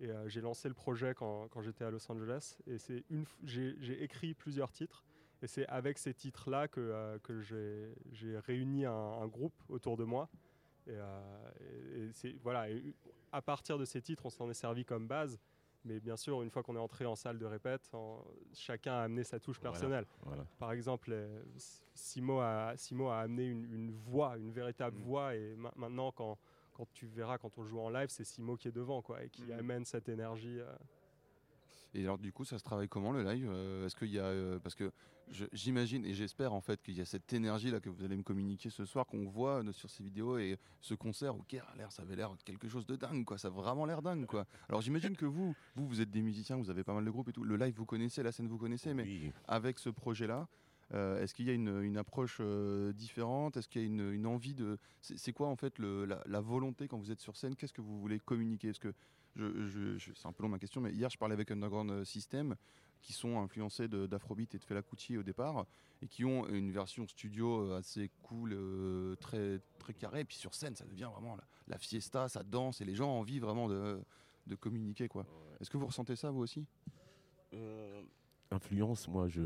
Et 0.02 0.10
euh, 0.10 0.28
j'ai 0.28 0.40
lancé 0.40 0.68
le 0.68 0.74
projet 0.74 1.14
quand, 1.14 1.48
quand 1.48 1.62
j'étais 1.62 1.84
à 1.84 1.90
Los 1.90 2.10
Angeles. 2.10 2.58
Et 2.66 2.76
c'est 2.76 3.04
une, 3.08 3.24
j'ai 3.44 4.02
écrit 4.02 4.34
plusieurs 4.34 4.70
titres. 4.72 5.04
Et 5.42 5.46
c'est 5.46 5.66
avec 5.68 5.96
ces 5.98 6.12
titres-là 6.12 6.68
que, 6.68 6.80
euh, 6.80 7.18
que 7.20 7.40
j'ai 7.40 8.38
réuni 8.40 8.84
un, 8.84 8.92
un 8.92 9.26
groupe 9.28 9.54
autour 9.68 9.96
de 9.96 10.04
moi. 10.04 10.28
Et, 10.86 10.90
euh, 10.90 11.50
et- 11.60 12.00
et 12.02 12.12
c'est- 12.12 12.36
voilà, 12.42 12.68
et 12.68 12.94
à 13.30 13.40
partir 13.42 13.78
de 13.78 13.84
ces 13.84 14.02
titres, 14.02 14.26
on 14.26 14.30
s'en 14.30 14.50
est 14.50 14.54
servi 14.54 14.84
comme 14.84 15.06
base. 15.06 15.38
Mais 15.84 15.98
bien 15.98 16.16
sûr, 16.16 16.42
une 16.42 16.50
fois 16.50 16.62
qu'on 16.62 16.76
est 16.76 16.80
entré 16.80 17.06
en 17.06 17.16
salle 17.16 17.38
de 17.38 17.46
répète, 17.46 17.88
en- 17.92 18.24
chacun 18.54 18.92
a 18.94 19.02
amené 19.02 19.24
sa 19.24 19.38
touche 19.40 19.58
personnelle. 19.60 20.06
Voilà. 20.24 20.44
Par 20.58 20.70
exemple, 20.72 21.12
Simo 21.94 22.38
a, 22.40 22.74
Simo 22.76 23.08
a 23.08 23.18
amené 23.20 23.46
une, 23.46 23.64
une 23.72 23.90
voix, 23.90 24.36
une 24.36 24.52
véritable 24.52 24.98
Mm. 24.98 25.02
voix. 25.02 25.34
Et 25.36 25.54
ma- 25.56 25.72
maintenant, 25.76 26.12
quand, 26.12 26.38
quand 26.72 26.86
tu 26.92 27.06
verras, 27.06 27.38
quand 27.38 27.58
on 27.58 27.64
joue 27.64 27.80
en 27.80 27.90
live, 27.90 28.08
c'est 28.08 28.24
Simo 28.24 28.56
qui 28.56 28.68
est 28.68 28.72
devant 28.72 29.02
quoi, 29.02 29.22
et 29.22 29.28
qui 29.30 29.42
Mm. 29.44 29.52
amène 29.58 29.84
cette 29.84 30.08
énergie. 30.08 30.58
euh. 30.60 30.72
Et 31.94 32.02
alors 32.04 32.16
du 32.18 32.32
coup, 32.32 32.44
ça 32.46 32.58
se 32.58 32.64
travaille 32.64 32.88
comment 32.88 33.12
le 33.12 33.22
live 33.22 33.48
Euh, 33.50 33.84
Est-ce 33.86 33.94
qu'il 33.96 34.08
y 34.10 34.18
a 34.18 34.24
euh, 34.24 34.58
parce 34.58 34.74
que 34.74 34.90
j'imagine 35.52 36.04
et 36.06 36.14
j'espère 36.14 36.52
en 36.54 36.60
fait 36.62 36.82
qu'il 36.82 36.94
y 36.94 37.00
a 37.00 37.04
cette 37.04 37.32
énergie 37.32 37.70
là 37.70 37.80
que 37.80 37.88
vous 37.90 38.02
allez 38.02 38.16
me 38.16 38.22
communiquer 38.22 38.70
ce 38.70 38.84
soir 38.86 39.06
qu'on 39.06 39.26
voit 39.28 39.62
euh, 39.62 39.72
sur 39.72 39.90
ces 39.90 40.02
vidéos 40.02 40.38
et 40.38 40.58
ce 40.80 40.94
concert. 40.94 41.36
Ok, 41.36 41.52
a 41.54 41.76
l'air, 41.76 41.92
ça 41.92 42.02
avait 42.02 42.16
l'air 42.16 42.34
quelque 42.46 42.66
chose 42.68 42.86
de 42.86 42.96
dingue 42.96 43.24
quoi. 43.26 43.36
Ça 43.36 43.48
a 43.48 43.50
vraiment 43.50 43.84
l'air 43.84 44.00
dingue 44.00 44.24
quoi. 44.26 44.46
Alors 44.70 44.80
j'imagine 44.80 45.16
que 45.16 45.26
vous, 45.26 45.54
vous, 45.74 45.86
vous 45.86 46.00
êtes 46.00 46.10
des 46.10 46.22
musiciens, 46.22 46.56
vous 46.56 46.70
avez 46.70 46.82
pas 46.82 46.94
mal 46.94 47.04
de 47.04 47.10
groupes 47.10 47.28
et 47.28 47.32
tout. 47.32 47.44
Le 47.44 47.56
live 47.56 47.74
vous 47.76 47.84
connaissez, 47.86 48.22
la 48.22 48.32
scène 48.32 48.48
vous 48.48 48.58
connaissez, 48.58 48.94
mais 48.94 49.02
Oui. 49.04 49.32
avec 49.46 49.78
ce 49.78 49.90
projet-là, 49.90 50.40
euh, 50.40 50.44
est-ce 50.92 51.34
qu'il 51.34 51.46
y 51.46 51.50
a 51.50 51.54
une, 51.54 51.82
une 51.82 51.96
approche 51.96 52.38
euh, 52.40 52.92
différente? 52.92 53.56
Est-ce 53.56 53.68
qu'il 53.68 53.80
y 53.80 53.84
a 53.84 53.86
une, 53.86 54.10
une 54.12 54.26
envie 54.26 54.54
de... 54.54 54.78
C'est 55.00 55.32
quoi 55.32 55.48
en 55.48 55.56
fait 55.56 55.78
le- 55.78 56.04
la, 56.04 56.22
la 56.26 56.40
volonté 56.40 56.88
quand 56.88 56.98
vous 56.98 57.10
êtes 57.10 57.20
sur 57.20 57.36
scène? 57.36 57.56
Qu'est-ce 57.56 57.72
que 57.72 57.80
vous 57.80 57.98
voulez 58.00 58.18
communiquer? 58.18 58.68
Parce 58.68 58.78
que 58.78 58.92
je, 59.34 59.66
je- 59.66 59.98
je- 59.98 60.12
c'est 60.14 60.28
un 60.28 60.32
peu 60.32 60.42
long 60.42 60.50
ma 60.50 60.58
question, 60.58 60.80
mais 60.80 60.92
hier 60.92 61.08
je 61.08 61.16
parlais 61.16 61.32
avec 61.34 61.50
Underground 61.50 62.04
System 62.04 62.56
qui 63.00 63.12
sont 63.12 63.40
influencés 63.40 63.88
d'Afrobeat 63.88 64.54
et 64.54 64.58
de 64.58 64.64
Fela 64.64 64.82
Kuti 64.82 65.16
au 65.16 65.22
départ 65.22 65.66
et 66.02 66.06
qui 66.06 66.24
ont 66.24 66.46
une 66.48 66.70
version 66.70 67.06
studio 67.08 67.62
euh, 67.62 67.78
assez 67.78 68.10
cool, 68.22 68.52
euh, 68.52 69.16
très, 69.16 69.60
très 69.78 69.94
carrée. 69.94 70.20
Et 70.20 70.24
puis 70.24 70.36
sur 70.36 70.54
scène, 70.54 70.76
ça 70.76 70.84
devient 70.84 71.08
vraiment 71.12 71.34
la, 71.34 71.44
la 71.68 71.78
fiesta, 71.78 72.28
ça 72.28 72.42
danse 72.42 72.80
et 72.80 72.84
les 72.84 72.94
gens 72.94 73.08
ont 73.08 73.20
envie 73.20 73.40
vraiment 73.40 73.68
de, 73.68 74.00
de 74.46 74.54
communiquer. 74.54 75.08
quoi. 75.08 75.26
Est-ce 75.60 75.70
que 75.70 75.78
vous 75.78 75.86
ressentez 75.86 76.14
ça 76.16 76.30
vous 76.30 76.42
aussi? 76.42 76.66
Euh, 77.54 78.02
influence, 78.50 79.08
moi 79.08 79.26
je. 79.28 79.42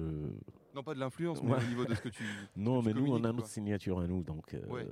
Non, 0.77 0.83
pas 0.83 0.93
de 0.95 1.01
l'influence, 1.01 1.43
mais 1.43 1.53
Ouais. 1.53 1.65
au 1.65 1.69
niveau 1.69 1.85
de 1.87 1.95
ce 1.95 2.03
que 2.03 2.11
tu... 2.11 2.23
Non, 2.57 2.83
mais 2.83 2.93
nous, 2.93 3.07
on 3.07 3.25
a 3.25 3.33
notre 3.33 3.47
signature 3.49 3.99
à 3.99 4.07
nous, 4.07 4.23
donc 4.23 4.53
euh, 4.53 4.61
Ouais. 4.67 4.87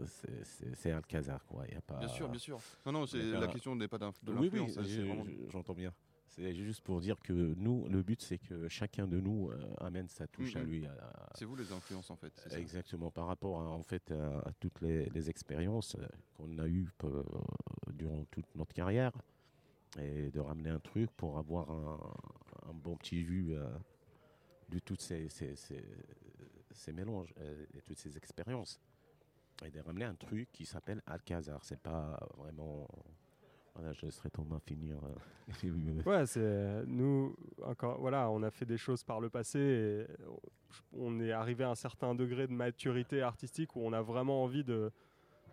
c'est- 0.74 0.90
Alcazar, 0.90 1.44
quoi. 1.44 1.66
Y 1.68 1.74
a 1.74 1.80
pas... 1.82 1.98
Bien 1.98 2.08
sûr, 2.08 2.26
bien 2.30 2.38
sûr. 2.38 2.58
Non, 2.86 2.92
non, 2.92 3.06
c'est 3.06 3.22
la 3.22 3.46
question 3.48 3.76
n'est 3.76 3.86
pas 3.86 3.98
de 3.98 4.06
Oui, 4.06 4.12
oui, 4.28 4.44
l'influence. 4.60 4.78
je- 4.88 5.02
vraiment- 5.02 5.24
je- 5.26 5.50
j'entends 5.50 5.74
bien. 5.74 5.92
C'est 6.26 6.54
juste 6.54 6.80
pour 6.80 7.00
dire 7.02 7.20
que 7.20 7.32
nous, 7.34 7.86
le 7.88 8.02
but, 8.02 8.22
c'est 8.22 8.38
que 8.38 8.66
chacun 8.68 9.06
de 9.06 9.20
nous 9.20 9.50
euh, 9.50 9.58
amène 9.78 10.08
sa 10.08 10.26
touche 10.26 10.56
à 10.56 10.62
lui. 10.64 10.86
à- 10.86 11.28
C'est 11.34 11.44
vous 11.44 11.54
les 11.54 11.70
influences 11.70 12.10
en 12.10 12.16
fait. 12.16 12.32
ça. 12.48 12.58
Exactement, 12.58 13.10
par 13.10 13.26
rapport 13.26 13.60
à, 13.60 13.68
en 13.68 13.82
fait, 13.82 14.10
à, 14.10 14.38
à 14.38 14.52
toutes 14.58 14.80
les, 14.80 15.04
les 15.10 15.28
expériences 15.28 15.96
euh, 15.96 16.06
qu'on 16.34 16.56
a 16.58 16.66
eues 16.66 16.88
euh, 17.04 17.22
durant 17.92 18.24
toute 18.30 18.46
notre 18.56 18.72
carrière 18.72 19.12
et 20.00 20.30
de 20.30 20.40
ramener 20.40 20.70
un 20.70 20.80
truc 20.80 21.10
pour 21.12 21.36
avoir 21.38 21.70
un, 21.70 21.98
un 22.70 22.72
bon 22.72 22.96
petit 22.96 23.22
vu 23.22 23.54
euh, 23.54 23.68
de 24.74 24.80
toutes 24.80 25.00
ces, 25.00 25.28
ces, 25.28 25.54
ces- 25.56 25.84
ces 26.72 26.92
mélanges 26.92 27.32
euh, 27.40 27.64
et 27.74 27.80
toutes 27.82 27.98
ces 27.98 28.16
expériences. 28.16 28.80
Et 29.64 29.70
de 29.70 29.80
ramener 29.80 30.04
un 30.04 30.14
truc 30.16 30.50
qui 30.52 30.66
s'appelle 30.66 31.00
Alcazar. 31.06 31.64
C'est 31.64 31.78
pas 31.80 32.18
vraiment. 32.36 32.88
Voilà, 33.74 33.92
je 33.92 34.02
laisserai 34.06 34.30
Thomas 34.30 34.58
finir. 34.60 34.98
euh, 35.04 36.02
Ouais, 36.06 36.26
c'est 36.26 36.84
nous 36.86 37.36
encore. 37.62 37.98
Voilà, 38.00 38.28
on 38.30 38.42
a 38.42 38.50
fait 38.50 38.66
des 38.66 38.76
choses 38.76 39.04
par 39.04 39.20
le 39.20 39.30
passé. 39.30 39.58
Et 39.58 40.06
on 40.92 41.20
est 41.20 41.30
arrivé 41.32 41.62
à 41.64 41.70
un 41.70 41.74
certain 41.76 42.14
degré 42.14 42.46
de 42.48 42.52
maturité 42.52 43.22
artistique 43.22 43.76
où 43.76 43.80
on 43.80 43.92
a 43.92 44.02
vraiment 44.02 44.42
envie 44.42 44.64
de 44.64 44.90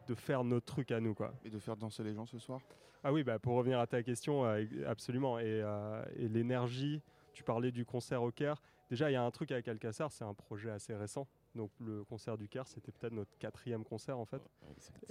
de 0.07 0.15
faire 0.15 0.43
notre 0.43 0.65
truc 0.65 0.91
à 0.91 1.00
nous, 1.00 1.13
quoi. 1.13 1.31
Et 1.45 1.50
de 1.51 1.60
faire 1.60 1.77
danser 1.77 2.03
les 2.03 2.13
gens 2.15 2.25
ce 2.25 2.39
soir? 2.39 2.60
Ah 3.03 3.13
oui, 3.13 3.24
bah, 3.24 3.38
pour 3.38 3.53
revenir 3.55 3.79
à 3.79 3.86
ta 3.88 4.01
question, 4.01 4.43
euh, 4.45 4.65
absolument. 4.88 5.38
Et, 5.39 5.43
euh, 5.63 6.03
et 6.15 6.27
l'énergie, 6.27 7.01
tu 7.33 7.43
parlais 7.43 7.71
du 7.71 7.85
concert 7.85 8.23
au 8.23 8.31
Caire. 8.31 8.61
Déjà, 8.89 9.09
il 9.09 9.13
y 9.13 9.17
a 9.17 9.23
un 9.23 9.31
truc 9.31 9.51
avec 9.51 9.67
Alcassar, 9.67 10.11
c'est 10.11 10.25
un 10.25 10.33
projet 10.33 10.69
assez 10.69 10.93
récent. 10.93 11.27
Donc 11.55 11.71
le 11.79 12.03
concert 12.03 12.38
du 12.38 12.47
Caire, 12.47 12.67
c'était 12.67 12.91
peut-être 12.91 13.13
notre 13.13 13.38
quatrième 13.38 13.83
concert 13.83 14.17
en 14.17 14.25
fait. 14.25 14.41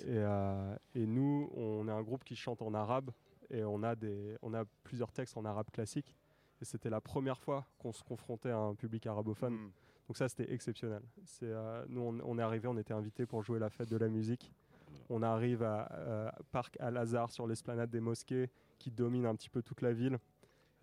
Et, 0.02 0.18
euh, 0.18 0.76
et 0.94 1.06
nous, 1.06 1.50
on 1.54 1.88
est 1.88 1.92
un 1.92 2.02
groupe 2.02 2.24
qui 2.24 2.36
chante 2.36 2.62
en 2.62 2.74
arabe 2.74 3.10
et 3.50 3.64
on 3.64 3.82
a, 3.82 3.94
des, 3.96 4.36
on 4.42 4.54
a 4.54 4.64
plusieurs 4.84 5.12
textes 5.12 5.36
en 5.36 5.44
arabe 5.44 5.70
classique. 5.70 6.14
Et 6.60 6.64
c'était 6.64 6.90
la 6.90 7.00
première 7.00 7.40
fois 7.40 7.66
qu'on 7.78 7.92
se 7.92 8.02
confrontait 8.02 8.50
à 8.50 8.58
un 8.58 8.74
public 8.74 9.06
arabophone. 9.06 9.54
Hmm. 9.54 9.70
Donc 10.08 10.16
ça, 10.16 10.28
c'était 10.28 10.52
exceptionnel. 10.52 11.02
C'est, 11.24 11.46
euh, 11.46 11.84
nous, 11.88 12.02
on, 12.02 12.20
on 12.24 12.38
est 12.38 12.42
arrivé, 12.42 12.68
on 12.68 12.76
était 12.76 12.92
invités 12.92 13.26
pour 13.26 13.42
jouer 13.42 13.58
la 13.58 13.70
fête 13.70 13.88
de 13.88 13.96
la 13.96 14.08
musique. 14.08 14.52
On 15.08 15.22
arrive 15.22 15.62
à, 15.62 15.90
euh, 15.92 16.30
Parc 16.52 16.76
Al-Azhar 16.80 17.30
sur 17.30 17.46
l'esplanade 17.46 17.90
des 17.90 18.00
mosquées 18.00 18.50
qui 18.78 18.90
domine 18.90 19.26
un 19.26 19.34
petit 19.34 19.50
peu 19.50 19.62
toute 19.62 19.82
la 19.82 19.92
ville. 19.92 20.18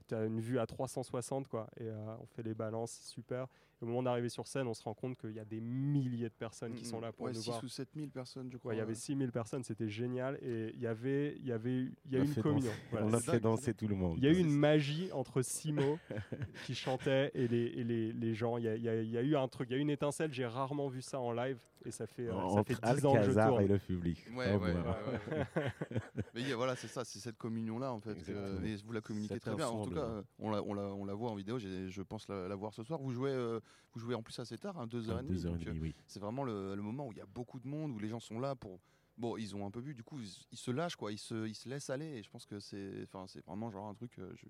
Tu 0.07 0.15
as 0.15 0.23
une 0.25 0.39
vue 0.39 0.59
à 0.59 0.65
360 0.65 1.47
quoi, 1.47 1.67
et 1.77 1.83
euh, 1.83 2.15
on 2.21 2.25
fait 2.27 2.43
les 2.43 2.53
balances, 2.53 2.99
super. 3.03 3.47
Et 3.79 3.83
au 3.85 3.87
moment 3.87 4.01
d'arriver 4.03 4.29
sur 4.29 4.47
scène, 4.47 4.67
on 4.67 4.73
se 4.73 4.81
rend 4.83 4.93
compte 4.95 5.17
qu'il 5.17 5.31
y 5.33 5.39
a 5.39 5.45
des 5.45 5.59
milliers 5.61 6.29
de 6.29 6.33
personnes 6.33 6.73
qui 6.73 6.83
Hmm, 6.83 6.87
sont 6.89 6.99
là 6.99 7.11
pour 7.11 7.25
ouais, 7.25 7.31
nous 7.33 7.39
6 7.41 7.49
voir. 7.49 7.63
ou 7.63 7.67
7 7.67 7.89
000 7.95 8.07
personnes, 8.07 8.49
je 8.51 8.57
crois. 8.57 8.69
Ouais, 8.69 8.75
il 8.75 8.79
y 8.79 8.81
avait 8.81 8.95
6000 8.95 9.31
personnes, 9.31 9.63
c'était 9.63 9.87
génial. 9.89 10.39
Et 10.41 10.71
il 10.73 10.79
y 10.81 10.87
avait, 10.87 11.35
il 11.37 11.45
y 11.45 11.51
a 11.51 11.57
eu, 11.57 11.93
il 12.05 12.11
y 12.11 12.15
a 12.15 12.19
eu 12.19 12.25
une 12.25 12.35
communion. 12.35 12.71
Voilà, 12.91 13.05
on 13.05 13.13
a 13.13 13.19
fait 13.19 13.39
danser 13.39 13.73
tout 13.75 13.87
le 13.87 13.95
monde. 13.95 14.17
il 14.17 14.23
y 14.23 14.27
a 14.27 14.31
eu 14.31 14.37
une 14.37 14.49
magie 14.51 15.11
entre 15.11 15.41
Simo 15.43 15.99
qui 16.65 16.73
chantait 16.75 17.31
et 17.35 17.47
les, 17.47 17.65
et 17.65 17.83
les, 17.83 18.13
les 18.13 18.33
gens. 18.33 18.57
Il 18.57 18.63
y, 18.63 18.67
a, 18.67 18.75
il 18.75 18.81
y 18.83 18.89
a- 18.89 19.01
il 19.01 19.11
y 19.11 19.17
a 19.17 19.21
eu 19.21 19.35
un 19.35 19.47
truc, 19.47 19.69
il 19.69 19.73
y 19.73 19.75
a 19.75 19.77
eu 19.79 19.81
une 19.81 19.89
étincelle. 19.89 20.33
J'ai 20.33 20.45
rarement 20.47 20.87
vu 20.87 21.01
ça 21.01 21.19
en 21.19 21.31
live 21.31 21.59
et 21.85 21.91
ça 21.91 22.07
fait, 22.07 22.27
euh, 22.27 22.49
ça 22.49 22.63
fait 22.63 22.73
10 22.95 23.05
ans 23.05 23.13
que 23.13 23.21
je 23.23 23.31
tourne. 23.31 23.61
et 23.61 23.67
le 23.67 23.77
public. 23.77 24.25
Ouais, 24.35 24.45
Ah, 24.49 24.57
ouais, 24.57 24.71
voilà. 24.71 24.97
ouais, 25.07 25.37
ouais. 25.37 25.71
Mais 26.33 26.41
il 26.41 26.49
y 26.49 26.51
a- 26.51 26.55
voilà, 26.55 26.75
c'est 26.75 26.87
ça, 26.87 27.05
c'est 27.05 27.19
cette 27.19 27.37
communion-là 27.37 27.93
en 27.93 27.99
fait. 27.99 28.11
Exactement. 28.17 28.65
et 28.65 28.75
vous 28.77 28.91
la 28.91 29.01
communiquez 29.01 29.39
très 29.39 29.55
bien. 29.55 29.67
En 29.67 29.83
tout 29.85 29.91
cas, 29.91 29.99
euh, 30.01 30.23
on 30.39 30.49
la, 30.49 30.63
on 30.63 30.73
la, 30.73 30.83
on 30.83 31.05
la 31.05 31.13
voit 31.13 31.29
en 31.29 31.35
vidéo. 31.35 31.59
Je 31.59 32.01
pense 32.01 32.27
la, 32.27 32.47
la 32.47 32.55
voir 32.55 32.73
ce 32.73 32.83
soir. 32.83 32.99
Vous 32.99 33.11
jouez 33.11 33.29
euh, 33.31 33.59
vous 33.93 33.99
jouez 33.99 34.15
en 34.15 34.21
plus 34.21 34.37
assez 34.39 34.57
tard, 34.57 34.77
hein, 34.79 34.87
2h30. 34.87 35.25
Deux 35.27 35.45
heures 35.45 35.55
et 35.55 35.65
donc, 35.65 35.67
euh, 35.67 35.79
oui. 35.81 35.95
c'est 36.07 36.19
vraiment 36.19 36.43
le, 36.43 36.75
le 36.75 36.81
moment 36.81 37.07
où 37.07 37.11
il 37.11 37.17
y 37.17 37.21
a 37.21 37.25
beaucoup 37.25 37.59
de 37.59 37.67
monde, 37.67 37.91
où 37.91 37.99
les 37.99 38.09
gens 38.09 38.19
sont 38.19 38.39
là 38.39 38.55
pour. 38.55 38.79
Bon, 39.17 39.35
ils 39.37 39.55
ont 39.55 39.65
un 39.65 39.71
peu 39.71 39.79
vu, 39.79 39.95
du 39.95 40.03
coup, 40.03 40.19
ils, 40.19 40.29
ils 40.51 40.57
se 40.57 40.69
lâchent, 40.69 40.95
quoi. 40.95 41.11
Ils 41.11 41.17
se, 41.17 41.47
ils 41.47 41.55
se 41.55 41.67
laissent 41.67 41.89
aller. 41.89 42.05
Et 42.05 42.23
je 42.23 42.29
pense 42.29 42.45
que 42.45 42.59
c'est, 42.59 43.07
vraiment 43.47 43.71
genre 43.71 43.87
un 43.87 43.95
truc. 43.95 44.19
euh, 44.19 44.31
je 44.35 44.45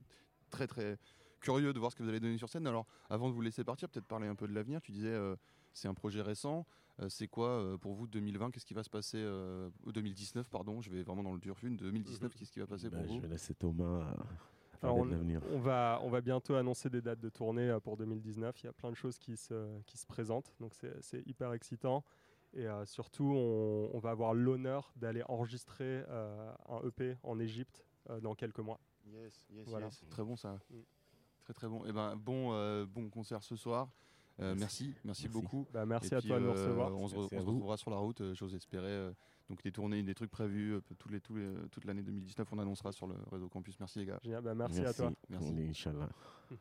très, 0.50 0.68
très 0.68 0.98
curieux 1.40 1.72
de 1.74 1.80
voir 1.80 1.92
ce 1.92 1.96
que 1.96 2.04
vous 2.04 2.10
allez 2.10 2.20
donner 2.20 2.38
sur 2.38 2.50
scène. 2.50 2.68
Alors, 2.68 2.86
avant 3.10 3.30
de 3.30 3.34
vous 3.34 3.42
laisser 3.42 3.64
partir, 3.64 3.88
peut-être 3.90 4.08
parler 4.08 4.28
un 4.28 4.36
peu 4.36 4.48
de 4.48 4.54
l'avenir. 4.54 4.82
Tu 4.82 4.92
disais, 4.92 5.08
euh, 5.14 5.36
c'est 5.74 5.88
un 5.88 5.94
projet 5.94 6.22
récent. 6.22 6.66
Euh, 7.00 7.10
c'est 7.10 7.28
quoi 7.28 7.50
euh, 7.50 7.78
pour 7.78 7.94
vous 7.94 8.08
2020 8.08 8.52
Qu'est-ce 8.52 8.66
qui 8.66 8.74
va 8.74 8.84
se 8.84 8.90
passer 8.90 9.20
euh, 9.22 9.70
2019, 9.86 10.50
pardon. 10.50 10.82
Je 10.82 10.90
vais 10.90 11.04
vraiment 11.04 11.24
dans 11.24 11.34
le 11.34 11.40
dur 11.40 11.58
fune. 11.58 11.78
2019, 11.78 12.34
qu'est-ce 12.36 12.52
qui 12.52 12.60
va 12.60 12.66
passer 12.68 12.90
Bah, 12.90 12.98
pour 12.98 13.08
je 13.08 13.14
vous? 13.14 13.20
vais 13.22 13.28
laisser 13.28 13.54
Thomas 13.54 14.14
Alors. 14.84 15.06
On 15.52 15.60
va, 15.60 16.00
on 16.04 16.10
va 16.10 16.22
bientôt 16.22 16.56
annoncer 16.56 16.90
des 16.90 17.02
dates 17.02 17.20
de 17.20 17.30
tournée 17.30 17.70
euh, 17.70 17.80
pour 17.80 17.98
2019. 17.98 18.62
Il 18.64 18.66
y 18.66 18.70
a 18.70 18.74
plein 18.74 18.90
de 18.92 18.96
choses 18.96 19.18
qui 19.18 19.36
se, 19.38 19.80
qui 19.86 19.98
se 19.98 20.06
présentent, 20.06 20.54
donc 20.60 20.74
c'est 21.02 21.26
hyper 21.28 21.54
excitant. 21.54 22.04
Et 22.54 22.66
euh, 22.68 22.86
surtout, 22.86 23.34
on, 23.36 23.90
on 23.94 24.00
va 24.00 24.12
avoir 24.12 24.34
l'honneur 24.34 24.92
d'aller 24.96 25.22
enregistrer 25.28 26.04
euh, 26.10 26.52
un 26.70 26.82
EP 26.88 27.18
en 27.24 27.40
Égypte 27.40 27.86
euh, 28.10 28.20
dans 28.22 28.36
quelques 28.36 28.60
mois. 28.60 28.80
Yes, 29.06 29.48
yes, 29.52 29.68
Voilà. 29.68 29.88
yes. 29.88 30.04
Très 30.10 30.24
bon 30.24 30.36
ça. 30.36 30.58
Mm. 30.70 30.76
Très 31.42 31.54
très 31.54 31.68
bon. 31.68 31.86
Et 31.86 31.92
ben 31.92 32.16
bon, 32.16 32.54
euh, 32.54 32.86
bon 32.86 33.10
concert 33.10 33.44
ce 33.44 33.56
soir. 33.56 33.90
Euh, 34.40 34.54
merci, 34.58 34.94
merci, 35.04 35.24
Merci. 35.24 35.28
beaucoup. 35.30 35.66
Bah, 35.74 35.86
merci 35.86 36.14
Et 36.14 36.18
à 36.18 36.20
puis, 36.20 36.28
toi 36.30 36.38
de 36.40 36.44
nous 36.44 36.50
euh, 36.50 36.54
recevoir. 36.54 36.96
On 36.96 37.08
se, 37.08 37.16
re- 37.16 37.28
on 37.34 37.40
retrouvera 37.40 37.78
sur 37.78 37.90
la 37.90 37.98
route, 37.98 38.22
euh, 38.22 38.34
j'ose 38.36 38.54
espérer. 38.54 39.12
donc 39.50 39.64
des 39.64 39.72
tournées, 39.72 40.04
des 40.04 40.14
trucs 40.14 40.30
prévus 40.30 40.80
tous 41.00 41.10
les, 41.10 41.20
tous 41.22 41.36
les, 41.36 41.52
toute 41.72 41.86
l'année 41.86 42.04
2019, 42.04 42.48
on 42.54 42.60
annoncera 42.60 42.92
sur 42.92 43.08
le 43.08 43.16
réseau 43.32 43.50
campus. 43.50 43.80
Merci 43.80 44.00
les 44.00 44.06
gars. 44.06 44.20
Génial, 44.24 44.44
bah, 44.44 44.54
merci, 44.54 44.82
à 44.82 44.94
toi. 44.94 45.12
Merci. 45.30 45.52
On 45.54 45.58
est 45.58 45.70
Inch'Allah. 45.70 46.10